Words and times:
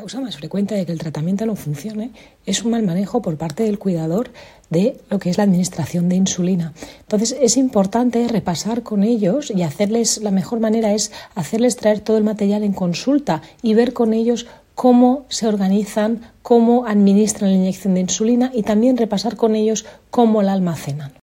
La 0.00 0.04
causa 0.04 0.22
más 0.22 0.38
frecuente 0.38 0.74
de 0.74 0.86
que 0.86 0.92
el 0.92 0.98
tratamiento 0.98 1.44
no 1.44 1.56
funcione 1.56 2.12
es 2.46 2.64
un 2.64 2.70
mal 2.70 2.82
manejo 2.82 3.20
por 3.20 3.36
parte 3.36 3.64
del 3.64 3.78
cuidador 3.78 4.30
de 4.70 4.98
lo 5.10 5.18
que 5.18 5.28
es 5.28 5.36
la 5.36 5.44
administración 5.44 6.08
de 6.08 6.16
insulina. 6.16 6.72
Entonces 7.00 7.36
es 7.38 7.58
importante 7.58 8.26
repasar 8.26 8.82
con 8.82 9.04
ellos 9.04 9.52
y 9.54 9.62
hacerles, 9.62 10.22
la 10.22 10.30
mejor 10.30 10.58
manera 10.58 10.94
es 10.94 11.12
hacerles 11.34 11.76
traer 11.76 12.00
todo 12.00 12.16
el 12.16 12.24
material 12.24 12.64
en 12.64 12.72
consulta 12.72 13.42
y 13.60 13.74
ver 13.74 13.92
con 13.92 14.14
ellos 14.14 14.46
cómo 14.74 15.26
se 15.28 15.46
organizan, 15.46 16.22
cómo 16.40 16.86
administran 16.86 17.50
la 17.50 17.56
inyección 17.56 17.92
de 17.92 18.00
insulina 18.00 18.50
y 18.54 18.62
también 18.62 18.96
repasar 18.96 19.36
con 19.36 19.54
ellos 19.54 19.84
cómo 20.08 20.40
la 20.40 20.54
almacenan. 20.54 21.12